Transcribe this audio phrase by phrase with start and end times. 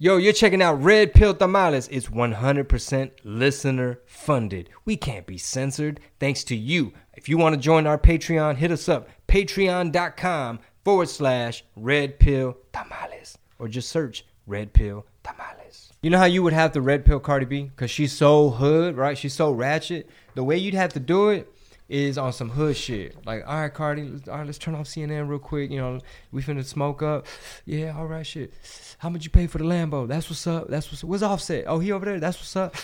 [0.00, 1.88] Yo, you're checking out Red Pill Tamales.
[1.88, 4.70] It's 100% listener funded.
[4.84, 6.92] We can't be censored thanks to you.
[7.14, 12.56] If you want to join our Patreon, hit us up patreon.com forward slash Red Pill
[12.72, 15.92] Tamales or just search Red Pill Tamales.
[16.00, 17.62] You know how you would have to Red Pill Cardi B?
[17.64, 19.18] Because she's so hood, right?
[19.18, 20.08] She's so ratchet.
[20.36, 21.52] The way you'd have to do it
[21.88, 23.16] is on some hood shit.
[23.24, 25.70] Like, all right, Cardi, let's, all right, let's turn off CNN real quick.
[25.70, 26.00] You know,
[26.32, 27.26] we finna smoke up.
[27.64, 28.52] Yeah, all right, shit.
[28.98, 30.06] How much you pay for the Lambo?
[30.06, 30.68] That's what's up.
[30.68, 31.64] That's what's what's Offset.
[31.66, 32.20] Oh, he over there.
[32.20, 32.74] That's what's up.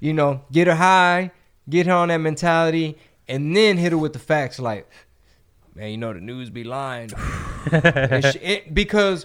[0.00, 1.30] You know, get her high,
[1.68, 4.58] get her on that mentality, and then hit her with the facts.
[4.58, 4.90] Like,
[5.74, 7.10] man, you know the news be lying.
[7.72, 9.24] And she- it- because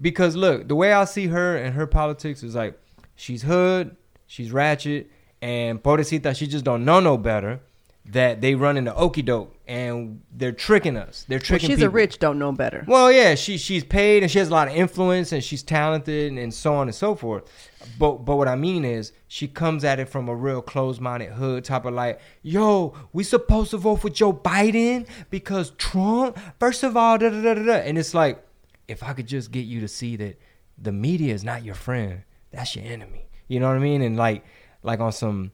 [0.00, 2.78] because look, the way I see her and her politics is like
[3.14, 3.94] she's hood,
[4.26, 5.10] she's ratchet,
[5.42, 7.60] and pobrecita, she just don't know no better.
[8.06, 11.24] That they run into okey doke and they're tricking us.
[11.28, 11.70] They're Well, tricking.
[11.70, 12.84] she's a rich, don't know better.
[12.88, 16.30] Well, yeah, she she's paid and she has a lot of influence and she's talented
[16.30, 17.44] and, and so on and so forth.
[18.00, 21.64] But but what I mean is she comes at it from a real closed-minded hood
[21.64, 26.36] type of like, yo, we supposed to vote for Joe Biden because Trump.
[26.58, 27.62] First of all, da da da da.
[27.62, 27.72] da.
[27.74, 28.44] And it's like,
[28.88, 30.40] if I could just get you to see that
[30.76, 33.26] the media is not your friend, that's your enemy.
[33.46, 34.02] You know what I mean?
[34.02, 34.44] And like
[34.82, 35.52] like on some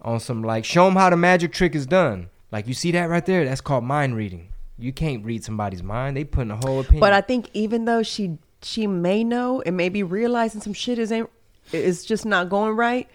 [0.00, 2.30] on some like show them how the magic trick is done.
[2.52, 3.44] Like you see that right there?
[3.44, 4.48] That's called mind reading.
[4.78, 6.16] You can't read somebody's mind.
[6.16, 7.00] They put in a whole opinion.
[7.00, 11.10] But I think even though she she may know and maybe realizing some shit is
[11.12, 11.30] ain't
[11.72, 13.08] is just not going right,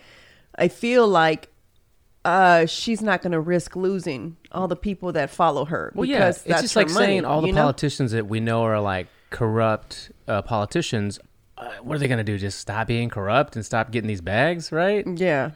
[0.58, 1.50] I feel like
[2.24, 6.18] uh she's not going to risk losing all the people that follow her Well, yeah,
[6.18, 7.62] because it's just her like saying all the know?
[7.62, 11.19] politicians that we know are like corrupt uh, politicians.
[11.58, 12.38] Uh, what are they gonna do?
[12.38, 15.06] Just stop being corrupt and stop getting these bags, right?
[15.08, 15.52] Yeah.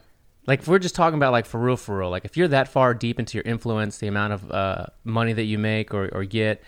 [0.48, 2.10] Like if we're just talking about like for real, for real.
[2.10, 5.44] Like if you're that far deep into your influence, the amount of uh, money that
[5.44, 6.62] you make or, or get,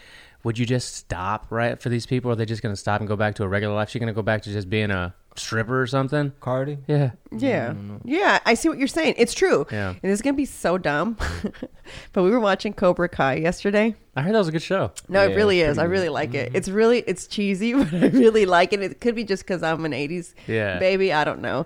[0.44, 2.32] would you just stop right for these people?
[2.32, 3.90] Or are they just gonna stop and go back to a regular life?
[3.90, 6.32] She gonna go back to just being a stripper or something?
[6.40, 6.78] Cardi.
[6.88, 7.12] Yeah.
[7.32, 7.74] Yeah.
[8.04, 9.16] Yeah, I see what you're saying.
[9.18, 9.66] It's true.
[9.72, 9.90] Yeah.
[10.02, 11.18] And it's going to be so dumb.
[12.14, 13.96] but we were watching Cobra Kai yesterday.
[14.16, 14.92] I heard that was a good show.
[15.08, 15.78] No, Yeah, it really is.
[15.78, 16.52] I pretty really like it.
[16.56, 18.82] It's really it's cheesy, but I really like it.
[18.82, 20.80] It could be just because I'm an '80s Yeah.
[20.80, 21.14] baby.
[21.14, 21.66] I don't know,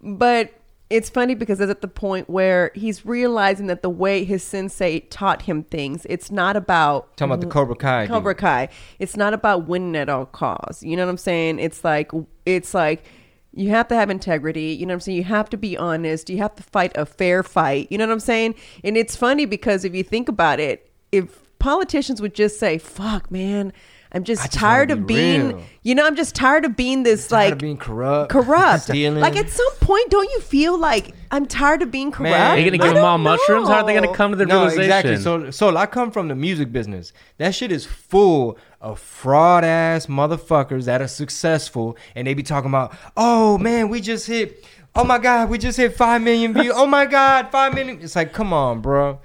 [0.00, 0.50] but
[0.90, 5.00] it's funny because it's at the point where he's realizing that the way his sensei
[5.00, 8.02] taught him things, it's not about Talking about the mm, Cobra Kai.
[8.02, 8.10] dude.
[8.10, 8.68] Cobra Kai.
[8.98, 10.82] It's not about winning at all costs.
[10.82, 11.60] You know what I'm saying?
[11.60, 12.10] It's like
[12.44, 13.04] it's like
[13.52, 14.72] you have to have integrity.
[14.72, 15.18] You know what I'm saying?
[15.18, 16.28] You have to be honest.
[16.28, 17.86] You have to fight a fair fight.
[17.90, 18.56] You know what I'm saying?
[18.82, 23.30] And it's funny because if you think about it, if politicians would just say, "Fuck,
[23.30, 23.72] man."
[24.12, 25.62] I'm just, just tired wanna of be being, real.
[25.82, 28.82] you know, I'm just tired of being this Tired like of being corrupt, corrupt.
[28.84, 29.20] stealing.
[29.20, 32.32] Like at some point, don't you feel like I'm tired of being corrupt?
[32.32, 33.68] Man, Are you gonna I give them all don't mushrooms?
[33.68, 34.82] How are they gonna come to the no, realization?
[34.84, 35.16] exactly.
[35.18, 37.12] So, so I come from the music business.
[37.38, 42.70] That shit is full of fraud ass motherfuckers that are successful, and they be talking
[42.70, 44.66] about, oh man, we just hit,
[44.96, 46.72] oh my god, we just hit five million views.
[46.74, 48.00] Oh my god, five million.
[48.02, 49.20] It's like, come on, bro.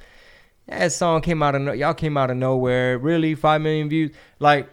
[0.68, 2.98] That song came out of no- y'all came out of nowhere.
[2.98, 4.12] Really, five million views.
[4.40, 4.70] Like,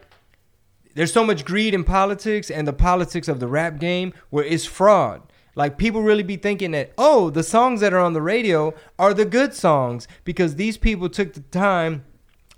[0.94, 4.64] there's so much greed in politics and the politics of the rap game where it's
[4.64, 5.22] fraud.
[5.54, 9.12] Like people really be thinking that oh, the songs that are on the radio are
[9.12, 12.04] the good songs because these people took the time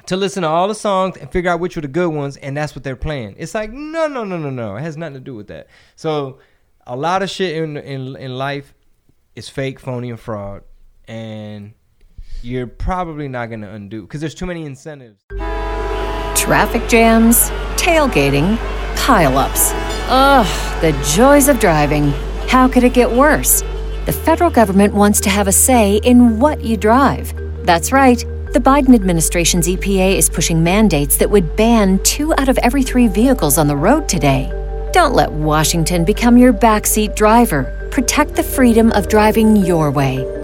[0.07, 2.57] to listen to all the songs and figure out which were the good ones and
[2.57, 3.35] that's what they're playing.
[3.39, 4.77] It's like no, no, no, no, no.
[4.77, 5.67] It has nothing to do with that.
[5.97, 6.39] So
[6.87, 8.75] a lot of shit in in in life
[9.35, 10.63] is fake, phony, and fraud,
[11.09, 11.75] and
[12.45, 15.25] you're probably not gonna undo because there's too many incentives.
[16.37, 18.57] Traffic jams, tailgating,
[18.97, 19.73] pileups.
[20.09, 22.11] Ugh, the joys of driving.
[22.49, 23.63] How could it get worse?
[24.05, 27.33] The federal government wants to have a say in what you drive.
[27.65, 28.19] That's right.
[28.53, 33.09] The Biden administration's EPA is pushing mandates that would ban two out of every three
[33.09, 34.51] vehicles on the road today.
[34.93, 37.89] Don't let Washington become your backseat driver.
[37.91, 40.44] Protect the freedom of driving your way.